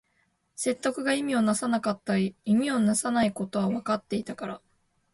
[0.55, 4.59] 説得が意味をなさないことはわかっていたから